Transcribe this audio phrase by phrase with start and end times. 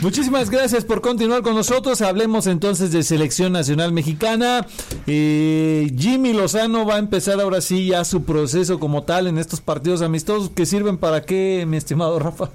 [0.00, 2.02] Muchísimas gracias por continuar con nosotros.
[2.02, 4.64] Hablemos entonces de selección nacional mexicana.
[5.08, 9.60] Eh, Jimmy Lozano va a empezar ahora sí ya su proceso como tal en estos
[9.60, 12.50] partidos amistosos que sirven para qué, mi estimado Rafa.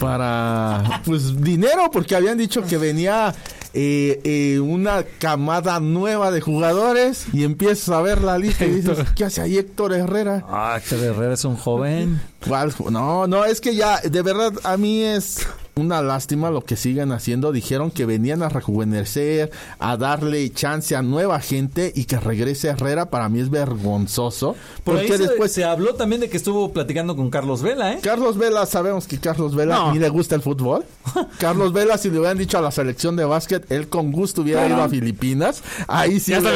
[0.00, 3.32] Para pues dinero, porque habían dicho que venía
[3.74, 8.98] eh, eh, una camada nueva de jugadores y empiezas a ver la lista y dices,
[9.14, 10.44] ¿qué hace ahí Héctor Herrera?
[10.48, 12.20] Ah, Héctor Herrera es un joven.
[12.46, 12.72] ¿Cuál?
[12.90, 15.46] No, no, es que ya, de verdad, a mí es
[15.78, 17.52] una lástima lo que sigan haciendo.
[17.52, 23.10] Dijeron que venían a rejuvenecer, a darle chance a nueva gente y que regrese Herrera.
[23.10, 24.56] Para mí es vergonzoso.
[24.84, 27.98] porque después se habló también de que estuvo platicando con Carlos Vela, ¿eh?
[28.02, 30.84] Carlos Vela, sabemos que Carlos Vela ni le gusta el fútbol.
[31.38, 34.66] Carlos Vela, si le hubieran dicho a la selección de básquet, él con gusto hubiera
[34.66, 35.62] ido a Filipinas.
[35.86, 36.34] Ahí sí.
[36.34, 36.50] hasta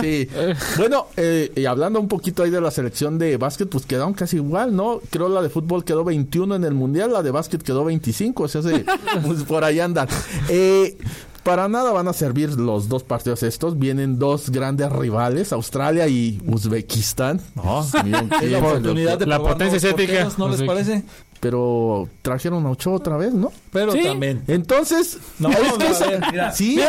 [0.00, 0.28] sí.
[0.76, 4.36] Bueno, eh, y hablando un poquito ahí de la selección de básquet, pues quedaron casi
[4.36, 5.00] igual, ¿no?
[5.10, 8.42] Creo la de fútbol quedó 21 en el mundial, la de básquet quedó 25.
[8.42, 8.60] O sea,
[9.26, 10.08] pues por ahí andan.
[10.48, 10.96] Eh,
[11.44, 13.78] para nada van a servir los dos partidos estos.
[13.78, 17.40] Vienen dos grandes rivales, Australia y Uzbekistán.
[17.54, 20.28] la oportunidad de la potencia estética.
[20.38, 21.04] ¿No les parece?
[21.40, 23.52] Pero trajeron a Ochoa otra vez, ¿no?
[23.70, 24.42] Pero también.
[24.48, 26.80] Entonces, no, es que mira, sí,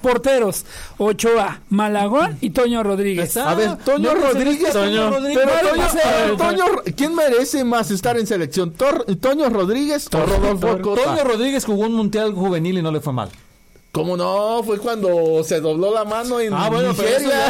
[0.00, 0.64] porteros,
[0.96, 3.36] Ochoa, Malagón y Toño Rodríguez.
[3.36, 5.44] A ver, Toño Rodríguez, Toño, Rodríguez.
[5.44, 6.64] Pero Toño,
[6.96, 8.72] ¿quién merece más estar en selección?
[9.20, 11.04] ¿Toño Rodríguez o Rodolfo Cota?
[11.04, 13.28] Toño Rodríguez jugó un mundial juvenil y no le fue mal.
[13.92, 14.62] ¿Cómo no?
[14.64, 17.48] Fue cuando se dobló la mano en ah, bueno, Nigeria.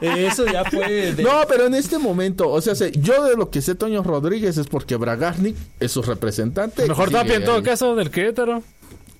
[0.00, 1.14] eso, ya, fue.
[1.18, 4.66] No, pero en este momento, o sea, yo de lo que sé Toño Rodríguez es
[4.66, 6.88] porque Bragarnik es su representante.
[6.88, 8.62] Mejor Tapia en todo caso del Querétaro.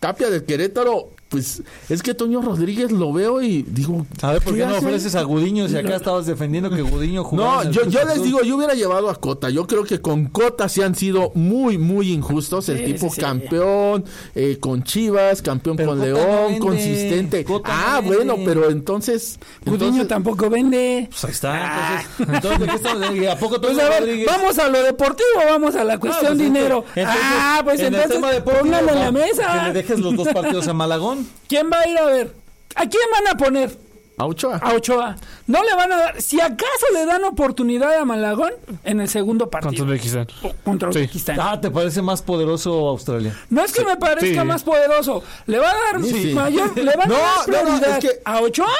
[0.01, 4.07] Tapia del Querétaro pues es que Toño Rodríguez lo veo y digo.
[4.23, 7.65] A ver, ¿por qué, no ofreces a Gudiño si acá estabas defendiendo que Gudiño jugaba?
[7.65, 9.51] No, yo, yo les digo, yo hubiera llevado a Cota.
[9.51, 12.69] Yo creo que con Cota sí han sido muy, muy injustos.
[12.69, 14.05] El tipo campeón,
[14.37, 17.45] eh, con Chivas, campeón con León, consistente.
[17.65, 19.41] ah, bueno, pero entonces.
[19.65, 21.09] Gudiño tampoco vende.
[21.11, 22.05] Pues ahí está.
[22.21, 22.69] Entonces,
[23.15, 24.27] ¿qué ¿A poco pues Toño Rodríguez?
[24.27, 26.85] Vamos a lo deportivo, vamos a la cuestión pues dinero.
[27.05, 29.53] ah, pues entonces, póngalo en la mesa.
[29.53, 31.16] Que le dejes los dos partidos a Malagón.
[31.49, 32.35] ¿Quién va a ir a ver?
[32.75, 33.87] ¿A quién van a poner?
[34.19, 34.57] A Ochoa.
[34.57, 35.17] A Ochoa.
[35.47, 36.23] No le van a dar.
[36.23, 38.53] Si acaso le dan oportunidad a Malagón
[38.85, 39.71] en el segundo partido.
[39.71, 40.27] Contra Uzbekistán.
[40.65, 41.39] Contra Uzbekistán.
[41.39, 43.37] Ah, ¿te parece más poderoso Australia?
[43.51, 45.23] No es que me parezca más poderoso.
[45.47, 46.77] Le va a dar mayor.
[46.79, 48.73] Le van a dar prioridad a Ochoa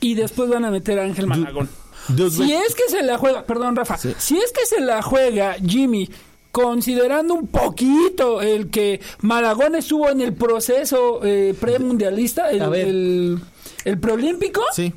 [0.00, 1.68] y después van a meter a Ángel Malagón.
[2.30, 3.44] si es que se la juega.
[3.44, 3.96] Perdón, Rafa.
[3.98, 6.10] Si es que se la juega Jimmy
[6.54, 13.38] considerando un poquito el que Maragón estuvo en el proceso eh, premundialista, el, el,
[13.84, 14.62] el preolímpico.
[14.72, 14.94] Sí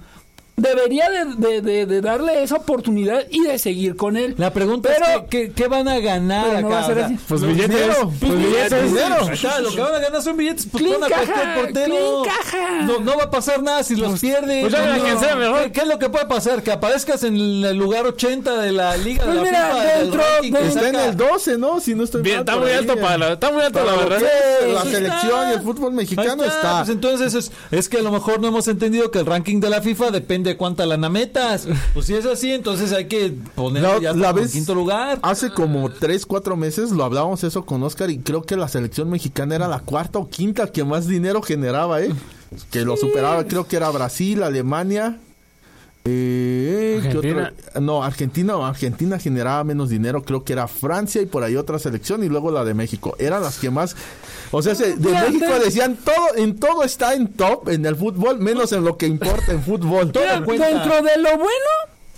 [0.60, 4.34] debería de, de, de, darle esa oportunidad y de seguir con él.
[4.38, 6.86] La pregunta es que, ¿qué, van a ganar acá?
[6.86, 7.70] a Pues billetes.
[7.70, 8.84] Dinero, pues, pues billetes.
[8.86, 9.62] Dinero.
[9.62, 10.68] lo que van a ganar son billetes.
[10.72, 12.24] Pues clean caja, portero.
[12.26, 12.82] Caja.
[12.86, 14.62] No, no va a pasar nada si los pues, pierde.
[14.62, 15.72] Pues ya no, sea mejor.
[15.72, 16.64] ¿Qué, es lo que puede pasar?
[16.64, 20.24] Que aparezcas en el lugar 80 de la Liga pues de la mira, FIFA, dentro,
[20.58, 21.80] Está en el 12, ¿no?
[21.80, 24.22] Si no estoy Bien, está muy alto para la, está muy alto la verdad.
[24.74, 26.80] La selección y el fútbol mexicano está.
[26.80, 29.70] Pues entonces es, es que a lo mejor no hemos entendido que el ranking de
[29.70, 31.38] la FIFA depende de cuánta lana mete
[31.94, 35.20] pues si es así, entonces hay que ponerlo ya la en quinto lugar.
[35.22, 39.10] Hace como tres, cuatro meses lo hablábamos eso con Oscar y creo que la selección
[39.10, 42.12] mexicana era la cuarta o quinta que más dinero generaba, ¿eh?
[42.72, 45.20] Que lo superaba, creo que era Brasil, Alemania.
[46.08, 47.54] Eh, Argentina.
[47.80, 52.24] No, Argentina Argentina generaba menos dinero, creo que era Francia y por ahí otra selección
[52.24, 53.16] y luego la de México.
[53.20, 53.96] Eran las que más
[54.52, 58.72] o sea, de México decían todo, en todo está en top en el fútbol, menos
[58.72, 60.12] en lo que importa en fútbol.
[60.12, 61.70] dentro de lo bueno,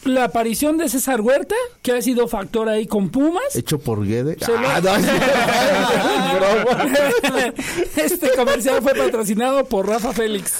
[0.05, 3.55] la aparición de César Huerta, que ha sido factor ahí con Pumas.
[3.55, 4.37] Hecho por Guede.
[4.41, 4.79] Ah,
[7.95, 10.53] este comercial fue patrocinado por Rafa Félix.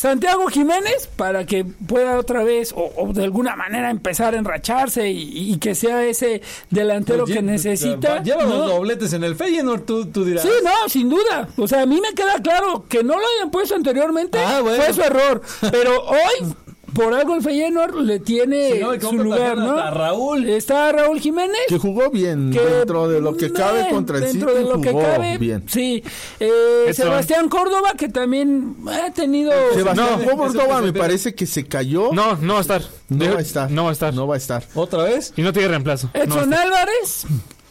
[0.00, 5.58] Santiago Jiménez para que pueda otra vez o, de alguna manera empezar a enracharse y,
[5.58, 6.40] que sea ese
[6.70, 8.22] delantero que necesita.
[8.22, 10.42] Lleva los dobletes en el Feyenoord, tú, tú, dirás.
[10.42, 11.50] Sí, no, sin duda.
[11.58, 14.90] O sea, a mí me queda claro que no lo hayan puesto anteriormente ah, fue
[14.94, 15.42] su error.
[15.70, 16.54] Pero hoy
[16.94, 19.76] por algo el Feyenoord le tiene su lugar, ¿no?
[19.76, 20.48] Está Raúl.
[20.48, 21.60] Está Raúl Jiménez.
[21.68, 24.38] Que jugó bien dentro de lo que cabe contra el City.
[24.38, 25.64] Dentro de lo que cabe, bien.
[25.66, 26.02] Sí.
[26.38, 29.52] Eh, Sebastián Córdoba, que también ha tenido...
[29.74, 32.10] Sebastián Córdoba me parece que se cayó.
[32.12, 32.82] No, no va a estar.
[33.08, 33.70] No va a estar.
[33.70, 34.14] No va a estar.
[34.14, 34.64] No va a estar.
[34.74, 35.32] ¿Otra vez?
[35.36, 36.10] Y no tiene reemplazo.
[36.14, 37.26] Edson Álvarez.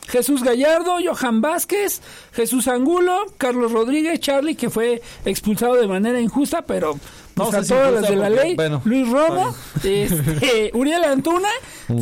[0.10, 2.02] Jesús Gallardo, Johan Vázquez,
[2.34, 7.00] Jesús Angulo, Carlos Rodríguez, Charlie, que fue expulsado de manera injusta, pero
[7.36, 11.50] pues, a todas las de la ley, Luis Romo, este, Uriel Antuna.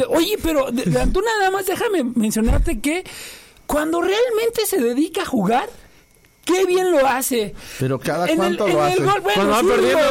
[0.09, 3.03] Oye, pero de, Antuna nada más déjame mencionarte que
[3.65, 5.69] cuando realmente se dedica a jugar,
[6.45, 7.53] qué bien lo hace.
[7.79, 9.01] Pero cada cuánto lo hace.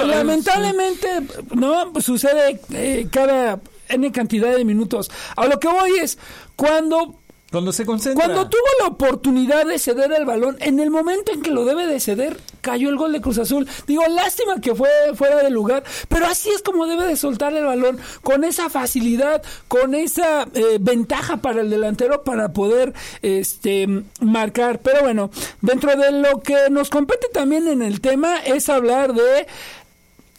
[0.04, 1.08] lamentablemente,
[1.54, 3.58] no sucede eh, cada
[3.88, 5.10] n cantidad de minutos.
[5.34, 6.19] A lo que voy es
[6.56, 7.20] cuando
[7.56, 8.23] cuando se concentra.
[8.23, 11.87] Cuando tuvo la oportunidad de ceder el balón, en el momento en que lo debe
[11.87, 13.67] de ceder, cayó el gol de Cruz Azul.
[13.87, 17.64] Digo, lástima que fue fuera de lugar, pero así es como debe de soltar el
[17.64, 22.93] balón, con esa facilidad, con esa eh, ventaja para el delantero para poder
[23.23, 23.88] este
[24.20, 24.81] marcar.
[24.81, 25.31] Pero bueno,
[25.62, 29.47] dentro de lo que nos compete también en el tema es hablar de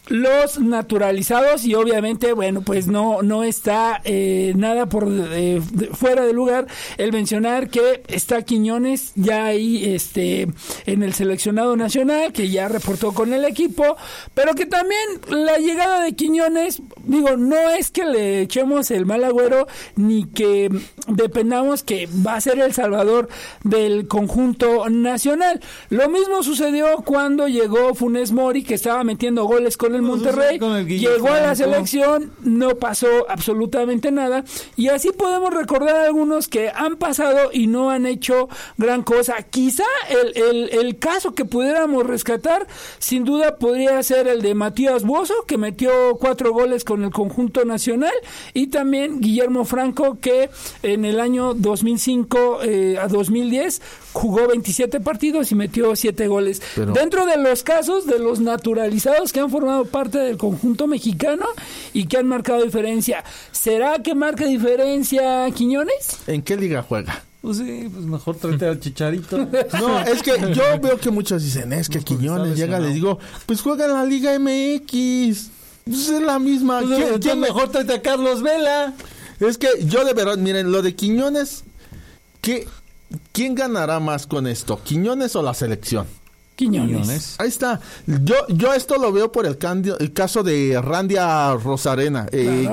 [0.08, 5.62] los naturalizados y obviamente bueno pues no no está eh, nada por eh,
[5.94, 6.68] fuera de lugar
[6.98, 10.48] el mencionar que está Quiñones ya ahí este
[10.86, 13.98] en el seleccionado nacional que ya reportó con el equipo
[14.34, 19.24] pero que también la llegada de Quiñones digo no es que le echemos el mal
[19.24, 20.70] agüero ni que
[21.08, 23.30] dependamos que va a ser el salvador
[23.64, 25.62] del conjunto nacional.
[25.90, 31.30] Lo mismo sucedió cuando llegó Funes Mori que estaba metiendo goles con el Monterrey, llegó
[31.30, 34.44] a la selección, no pasó absolutamente nada.
[34.76, 39.36] Y así podemos recordar algunos que han pasado y no han hecho gran cosa.
[39.44, 42.68] Quizá el, el, caso que pudiéramos rescatar,
[43.00, 47.66] sin duda, podría ser el de Matías Bozo, que metió cuatro goles con el conjunto
[47.66, 48.14] nacional,
[48.54, 50.50] y también Guillermo Franco, que
[50.84, 53.82] en el año 2005 eh, a 2010
[54.14, 56.62] jugó 27 partidos y metió siete goles.
[56.76, 61.46] Dentro de los casos de los naturalizados que han formado parte del conjunto mexicano
[61.94, 63.24] y que han marcado diferencia.
[63.52, 66.20] ¿Será que marca diferencia Quiñones?
[66.28, 67.24] ¿En qué liga juega?
[67.42, 69.38] Pues sí, pues mejor trate al Chicharito.
[69.80, 73.20] No, es que yo veo que muchos dicen, es que pues, Quiñones llega, les digo,
[73.46, 75.50] pues juega en la Liga MX.
[75.86, 76.82] Pues es la misma.
[76.82, 78.94] Pues, ¿Quién, mejor trate a Carlos Vela?
[79.40, 81.64] Es que yo de verdad, miren, lo de Quiñones,
[82.42, 82.68] ¿qué,
[83.32, 84.82] ¿quién ganará más con esto?
[84.84, 86.08] ¿Quiñones o la selección?
[86.58, 87.36] Quiñones.
[87.38, 87.80] Ahí está.
[88.08, 89.58] Yo, yo esto lo veo por el,
[90.00, 91.16] el caso de Randy
[91.64, 92.28] Rosarena.
[92.32, 92.68] Eh,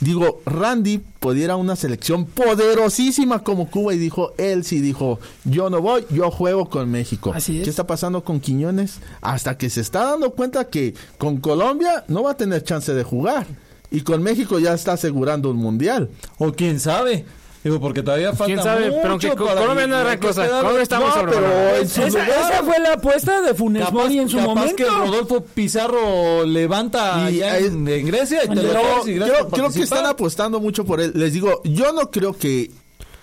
[0.00, 5.80] digo, Randy pudiera una selección poderosísima como Cuba y dijo, él sí dijo, yo no
[5.80, 7.32] voy, yo juego con México.
[7.32, 8.98] Así ¿Qué está pasando con Quiñones?
[9.20, 13.04] Hasta que se está dando cuenta que con Colombia no va a tener chance de
[13.04, 13.46] jugar.
[13.92, 16.10] Y con México ya está asegurando un mundial.
[16.38, 17.24] O quién sabe.
[17.64, 18.90] Digo, porque todavía falta ¿Quién sabe?
[18.90, 20.48] mucho pero que Colombia no era cosa.
[20.60, 24.48] ¿Cómo estamos no, pero esa, esa, fue la apuesta de Funes Mori en su capaz
[24.54, 24.76] momento.
[24.76, 30.06] que Rodolfo Pizarro levanta y, allá en, Grecia y te lo creo, creo que están
[30.06, 31.12] apostando mucho por él.
[31.14, 32.70] Les digo, yo no creo que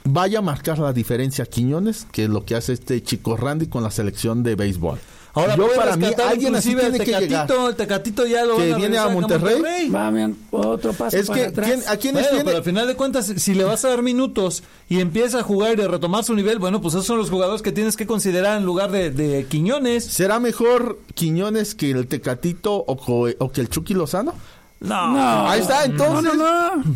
[0.03, 3.83] vaya a marcar la diferencia Quiñones, que es lo que hace este chico Randy con
[3.83, 4.99] la selección de béisbol.
[5.35, 7.51] Ahora yo para mí alguien así tiene que llegar.
[7.51, 9.89] El Tecatito ya lo que viene a Monterrey.
[9.89, 10.11] Va,
[10.51, 11.87] otro paso es que atrás.
[11.87, 14.99] a quiénes bueno, pero al final de cuentas si le vas a dar minutos y
[14.99, 17.71] empieza a jugar y a retomar su nivel, bueno, pues esos son los jugadores que
[17.71, 20.05] tienes que considerar en lugar de, de Quiñones.
[20.05, 24.33] ¿Será mejor Quiñones que el Tecatito o, o que el Chucky Lozano?
[24.79, 25.11] No.
[25.11, 25.49] no.
[25.49, 26.23] Ahí está, entonces.
[26.23, 26.75] no, no.
[26.77, 26.95] No.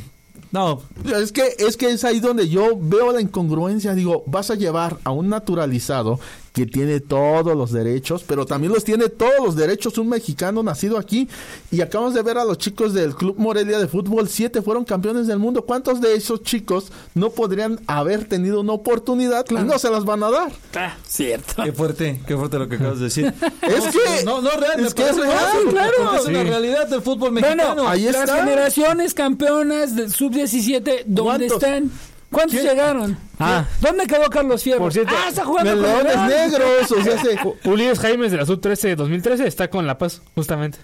[1.06, 3.94] Es que, es que es ahí donde yo veo la incongruencia.
[3.94, 6.20] Digo, vas a llevar a un naturalizado
[6.54, 10.98] que tiene todos los derechos, pero también los tiene todos los derechos un mexicano nacido
[10.98, 11.30] aquí.
[11.72, 15.28] Y acabamos de ver a los chicos del Club Morelia de Fútbol, siete fueron campeones
[15.28, 15.62] del mundo.
[15.62, 20.24] ¿Cuántos de esos chicos no podrían haber tenido una oportunidad y no se las van
[20.24, 20.52] a dar?
[20.76, 21.64] Ah, cierto.
[21.64, 23.34] Qué fuerte, qué fuerte lo que acabas de decir.
[23.62, 26.16] es que no, no, real, es, que es real, claro.
[26.16, 27.76] Es una realidad del fútbol mexicano.
[27.76, 30.12] Bueno, ahí las generaciones campeonas del
[30.48, 31.92] sub-17, ¿dónde están?
[32.32, 33.18] ¿Cuántos llegaron?
[33.40, 33.66] Ah.
[33.82, 34.80] ¿Dónde quedó Carlos Fierro?
[34.80, 36.92] Por cierto, ah, está jugando con Leones Negros.
[36.92, 37.70] O sea, se...
[37.70, 40.78] Ulises Jaimes de la Sub-13 2013 está con La Paz, justamente.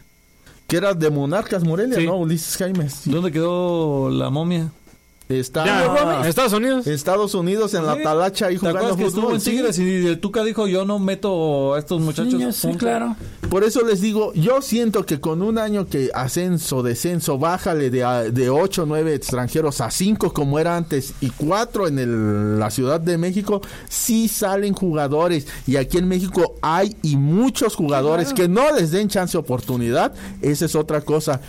[0.68, 2.18] Que era de Monarcas Morelia, ¿no?
[2.18, 3.02] Ulises Jaimes.
[3.06, 4.72] ¿Dónde quedó la momia?
[5.28, 6.86] Está en Estados Unidos.
[6.86, 9.36] Estados Unidos, en la talacha y jugando que fútbol.
[9.36, 12.56] En Tigres y el Tuca dijo, yo no meto a estos muchachos.
[12.56, 13.16] sí, claro.
[13.50, 18.32] Por eso les digo, yo siento que con un año que ascenso, descenso, bájale de,
[18.32, 22.70] de 8 o 9 extranjeros a 5 como era antes y 4 en el, la
[22.70, 25.48] Ciudad de México, sí salen jugadores.
[25.66, 30.14] Y aquí en México hay y muchos jugadores que no les den chance oportunidad.
[30.42, 31.42] Esa es otra cosa.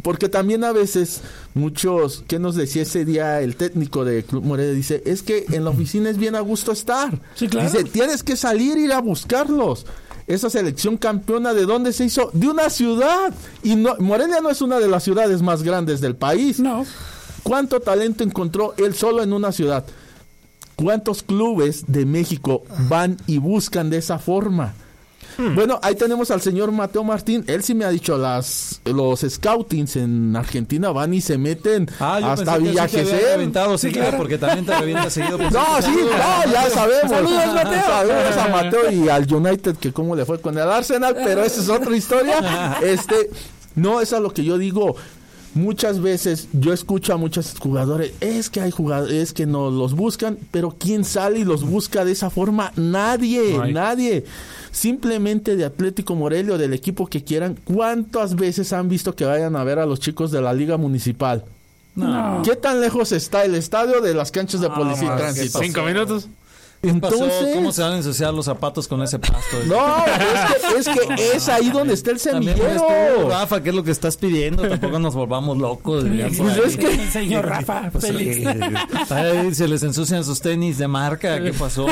[0.00, 1.20] Porque también a veces
[1.54, 4.72] muchos, ¿qué nos decía ese día el técnico de Club Morelia?
[4.72, 7.20] Dice, es que en la oficina es bien a gusto estar.
[7.38, 9.86] Dice, tienes que salir ir a buscarlos.
[10.26, 12.30] Esa selección campeona, ¿de dónde se hizo?
[12.32, 13.34] De una ciudad.
[13.62, 16.58] Y no, Morelia no es una de las ciudades más grandes del país.
[16.58, 16.84] No.
[17.42, 19.84] ¿Cuánto talento encontró él solo en una ciudad?
[20.76, 24.74] ¿Cuántos clubes de México van y buscan de esa forma?
[25.36, 25.54] Hmm.
[25.54, 27.44] Bueno, ahí tenemos al señor Mateo Martín.
[27.46, 32.32] Él sí me ha dicho, las los scoutings en Argentina van y se meten ah,
[32.32, 33.52] hasta Villa Gesell.
[33.78, 34.18] Sí, claro.
[34.18, 35.38] porque también te revienta seguido.
[35.38, 37.10] no, sí, no, ya sabemos.
[37.10, 37.82] Saludos, Mateo.
[37.82, 41.60] Saludos a Mateo y al United, que cómo le fue con el Arsenal, pero esa
[41.60, 42.78] es otra historia.
[42.82, 43.30] Este,
[43.74, 44.96] no, eso es lo que yo digo
[45.54, 49.94] muchas veces yo escucho a muchos jugadores, es que hay jugadores, es que no los
[49.94, 52.72] buscan, pero ¿quién sale y los busca de esa forma?
[52.76, 54.24] Nadie, nadie.
[54.70, 59.56] Simplemente de Atlético Morelia o del equipo que quieran, ¿cuántas veces han visto que vayan
[59.56, 61.44] a ver a los chicos de la Liga Municipal?
[61.94, 62.40] No.
[62.42, 65.58] ¿Qué tan lejos está el estadio de las canchas de policía y tránsito?
[65.58, 66.26] Cinco minutos.
[66.82, 69.56] Entonces, ¿Cómo se van a ensuciar los zapatos con ese pasto?
[69.66, 70.04] No,
[70.76, 73.28] es que, es ahí donde está el semillero.
[73.28, 74.68] Rafa, ¿qué es lo que estás pidiendo?
[74.68, 76.04] Tampoco nos volvamos locos.
[76.36, 77.10] Pues es que...
[77.10, 78.48] Señor Rafa, pues, feliz.
[79.56, 81.40] se les ensucian sus tenis de marca.
[81.40, 81.86] ¿Qué pasó?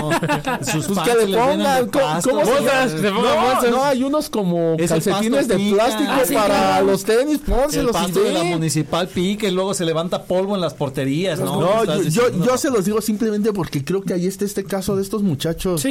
[0.72, 1.88] Sus pues que le pongan...
[1.88, 7.38] ¿Cómo, no, no, hay unos como calcetines de plástico ah, para los tenis.
[7.38, 11.38] Pónselos el pasto de la municipal pique y luego se levanta polvo en las porterías.
[11.38, 14.79] No, no yo, yo se los digo simplemente porque creo que ahí está este caso
[14.86, 15.84] de estos muchachos.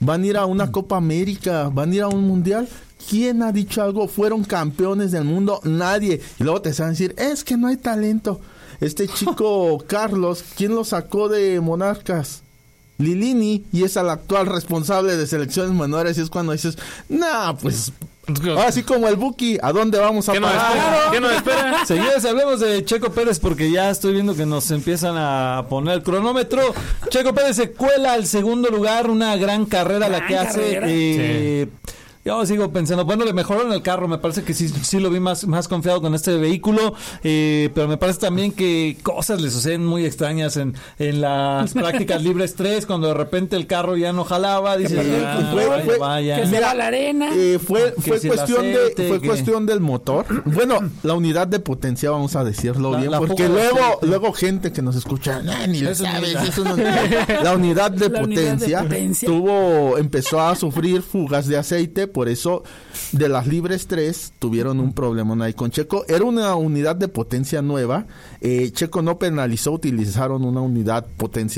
[0.00, 2.68] van a ir a una Copa América, van a ir a un mundial.
[3.08, 4.08] ¿Quién ha dicho algo?
[4.08, 6.20] Fueron campeones del mundo, nadie.
[6.38, 8.40] Y luego te van a decir, es que no hay talento.
[8.80, 12.42] Este chico Carlos, ¿quién lo sacó de Monarcas?
[12.98, 16.76] Lilini y es el actual responsable de selecciones menores y es cuando dices,
[17.08, 17.92] nah, pues
[18.66, 21.10] Así como el Buki, ¿a dónde vamos a parar?
[21.12, 21.84] ¿Qué nos espera?
[21.86, 26.02] Señores, hablemos de Checo Pérez porque ya estoy viendo que nos empiezan a poner el
[26.02, 26.74] cronómetro.
[27.08, 30.80] Checo Pérez se cuela al segundo lugar, una gran carrera la que hace.
[30.82, 31.68] Eh,
[32.22, 35.20] yo sigo pensando, bueno, le mejoraron el carro, me parece que sí, sí lo vi
[35.20, 39.86] más, más confiado con este vehículo, eh, pero me parece también que cosas le suceden
[39.86, 44.24] muy extrañas en, en las prácticas libres 3, cuando de repente el carro ya no
[44.24, 46.40] jalaba, dice, ah, vaya, vaya.
[46.42, 47.30] que se va la arena.
[47.34, 50.26] Eh, fue fue, cuestión, de, fue cuestión del motor.
[50.60, 54.96] Bueno, la unidad de potencia, vamos a decirlo bien, porque luego, luego gente que nos
[54.96, 56.36] escucha, ni lo sabes,
[57.42, 58.86] la unidad de potencia
[59.24, 62.62] tuvo, empezó a sufrir fugas de aceite por eso
[63.12, 66.04] de las libres 3 tuvieron un problema ahí con Checo.
[66.08, 68.06] Era una unidad de potencia nueva.
[68.40, 71.06] Eh, Checo no penalizó, utilizaron una unidad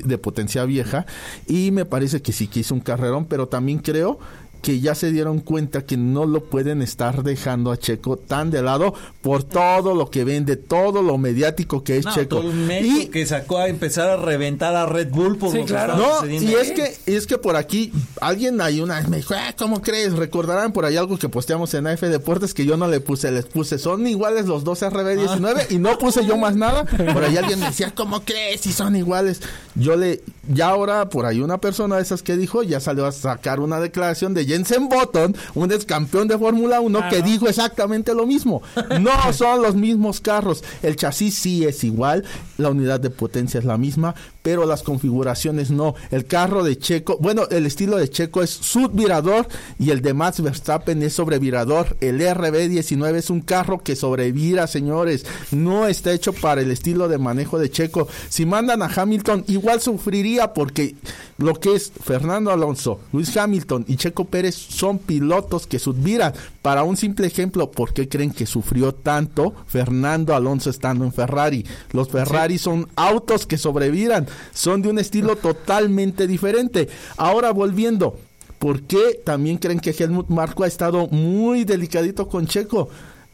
[0.05, 1.07] de potencia vieja
[1.47, 4.19] y me parece que sí que hizo un carrerón, pero también creo
[4.63, 8.63] que ya se dieron cuenta que no lo pueden estar dejando a Checo tan de
[8.63, 12.43] lado por todo lo que vende, todo lo mediático que es Checo.
[12.81, 15.97] y que sacó a empezar a reventar a Red Bull por sí, claro.
[15.97, 19.53] No, y es que es que por aquí alguien ahí una vez me dijo, ah,
[19.59, 20.13] ¿cómo crees?
[20.13, 23.47] Recordarán por ahí algo que posteamos en AF Deportes que yo no le puse, les
[23.47, 25.63] puse, son iguales los dos RB19 ah.
[25.71, 26.85] y no puse yo más nada.
[26.85, 28.61] Por ahí alguien me decía, ¿cómo crees?
[28.61, 29.41] Si son iguales.
[29.75, 33.13] Yo le, ya ahora por ahí una persona de esas que dijo, ya salió a
[33.13, 38.15] sacar una declaración de Jensen Button, un ex campeón de Fórmula 1, que dijo exactamente
[38.15, 38.63] lo mismo.
[39.01, 40.63] No son los mismos carros.
[40.83, 42.25] El chasis sí es igual,
[42.59, 45.95] la unidad de potencia es la misma, pero las configuraciones no.
[46.11, 49.47] El carro de Checo, bueno, el estilo de Checo es subvirador
[49.79, 51.97] y el de Max Verstappen es sobrevirador.
[52.01, 55.25] El RB19 es un carro que sobrevira, señores.
[55.51, 58.09] No está hecho para el estilo de manejo de Checo.
[58.29, 60.95] Si mandan a Hamilton, igual sufriría porque
[61.39, 66.33] lo que es Fernando Alonso, Luis Hamilton y Checo Pérez son pilotos que subviran.
[66.63, 71.67] Para un simple ejemplo, ¿por qué creen que sufrió tanto Fernando Alonso estando en Ferrari?
[71.91, 76.89] Los Ferrari son autos que sobreviran son de un estilo totalmente diferente.
[77.17, 78.17] Ahora volviendo,
[78.61, 82.89] ¿por qué también creen que Helmut Marco ha estado muy delicadito con Checo?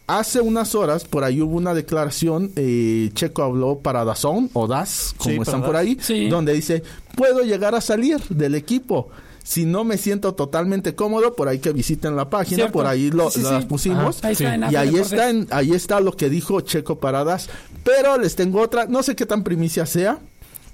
[0.07, 5.15] Hace unas horas, por ahí hubo una declaración, eh, Checo habló para Dazón, o Das,
[5.19, 5.99] como están por ahí,
[6.31, 6.83] donde dice,
[7.15, 9.11] puedo llegar a salir del equipo.
[9.49, 13.31] Si no me siento totalmente cómodo, por ahí que visiten la página, por ahí lo,
[13.35, 14.21] las pusimos.
[14.23, 17.49] y ahí está, ahí está lo que dijo Checo Paradas.
[17.83, 20.19] Pero les tengo otra, no sé qué tan primicia sea,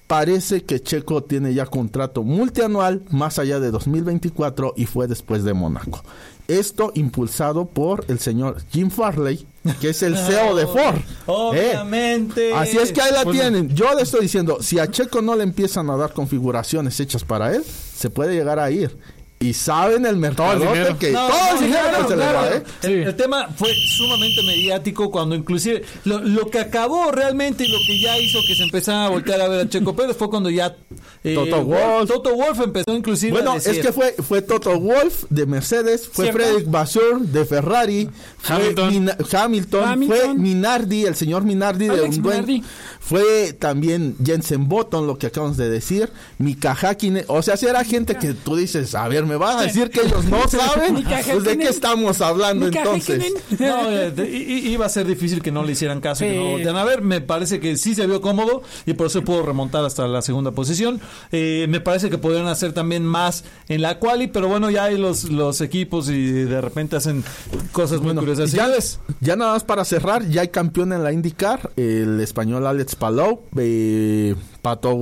[0.08, 5.54] Parece que Checo tiene ya contrato multianual más allá de 2024 y fue después de
[5.54, 6.02] Mónaco.
[6.46, 9.46] Esto impulsado por el señor Jim Farley,
[9.80, 11.00] que es el CEO de Ford.
[11.24, 12.50] Obviamente.
[12.50, 13.68] Eh, así es que ahí la pues tienen.
[13.74, 17.54] Yo le estoy diciendo, si a Checo no le empiezan a dar configuraciones hechas para
[17.54, 17.64] él,
[17.94, 18.96] se puede llegar a ir
[19.44, 20.58] y saben el mercado
[20.98, 23.04] que todo el dinero se ¿eh?
[23.04, 28.18] el, tema fue sumamente mediático cuando inclusive lo, que acabó realmente y lo que ya
[28.18, 30.74] hizo que se empezara a voltear a ver a Checo Pérez fue cuando ya
[31.22, 34.80] eh, Toto Wolf Toto Wolf empezó inclusive bueno a decir, es que fue fue Toto
[34.80, 38.08] Wolf de Mercedes fue Frederick Basur de Ferrari
[38.48, 42.64] Hamilton, Hamilton, fue Minardi el señor Minardi de un
[42.98, 47.84] fue también Jensen Button lo que acabamos de decir Mika Hakkinen o sea si era
[47.84, 51.44] gente que tú dices a ver me vas a decir que ellos no saben, pues
[51.44, 53.32] de qué estamos hablando entonces.
[53.58, 56.24] No, eh, iba a ser difícil que no le hicieran caso.
[56.24, 60.06] a ver, me parece que sí se vio cómodo y por eso pudo remontar hasta
[60.06, 61.00] la segunda posición.
[61.32, 64.98] Eh, me parece que podrían hacer también más en la quali, pero bueno, ya hay
[64.98, 67.24] los, los equipos y de repente hacen
[67.72, 68.52] cosas muy curiosas.
[68.52, 68.68] Ya,
[69.20, 73.42] ya nada más para cerrar, ya hay campeón en la IndyCar, el español Alex Palou,
[73.56, 74.96] eh, Pato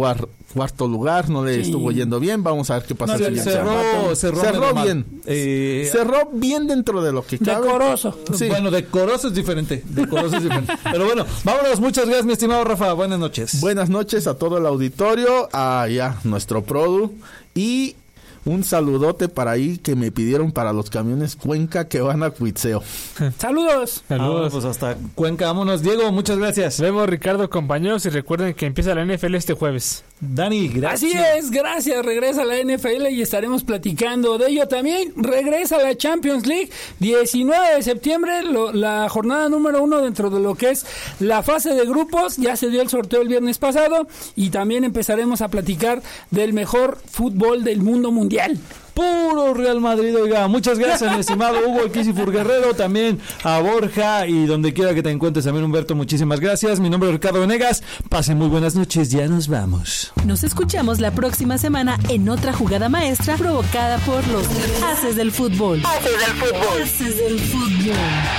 [0.52, 3.18] cuarto lugar, no le estuvo yendo bien, vamos a ver qué pasa.
[3.18, 5.04] cerró, cerró, bien.
[5.26, 7.66] Eh, cerró bien dentro de lo que cabe.
[7.66, 8.18] Decoroso.
[8.49, 9.82] Bueno, decoroso es diferente.
[9.87, 10.73] Decoroso es diferente.
[10.92, 11.80] Pero bueno, vámonos.
[11.80, 12.92] Muchas gracias, mi estimado Rafa.
[12.92, 13.61] Buenas noches.
[13.61, 17.12] Buenas noches a todo el auditorio, a ya nuestro produ
[17.54, 17.97] y
[18.44, 22.82] un saludote para ahí que me pidieron para los camiones Cuenca que van a Cuitseo.
[23.38, 24.02] Saludos.
[24.09, 24.52] Saludos.
[24.52, 25.82] pues hasta Cuenca, vámonos.
[25.82, 26.80] Diego, muchas gracias.
[26.80, 30.04] Vemos Ricardo, compañeros, y recuerden que empieza la NFL este jueves.
[30.24, 31.12] Dani, gracias.
[31.12, 32.06] Así es, gracias.
[32.06, 35.12] Regresa la NFL y estaremos platicando de ello también.
[35.16, 40.70] Regresa la Champions League, 19 de septiembre, la jornada número uno dentro de lo que
[40.70, 40.86] es
[41.18, 42.36] la fase de grupos.
[42.36, 46.98] Ya se dio el sorteo el viernes pasado y también empezaremos a platicar del mejor
[47.10, 48.60] fútbol del mundo mundial
[48.94, 50.49] Puro Real Madrid, oiga.
[50.49, 51.82] Muchas gracias, mi estimado Hugo
[52.14, 56.80] Fur Guerrero, también a Borja y donde quiera que te encuentres, también Humberto, muchísimas gracias.
[56.80, 57.82] Mi nombre es Ricardo Venegas.
[58.08, 60.12] Pasen muy buenas noches, ya nos vamos.
[60.26, 64.46] Nos escuchamos la próxima semana en otra jugada maestra provocada por los
[64.84, 65.82] Haces del Fútbol.
[65.84, 66.82] Haces del Fútbol.
[66.82, 67.96] Haces del Fútbol.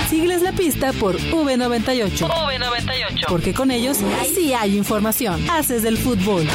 [0.08, 2.28] Sígueles la pista por V98.
[2.28, 3.26] V98.
[3.28, 3.98] Porque con ellos
[4.34, 5.48] sí hay información.
[5.50, 6.46] Haces del Fútbol.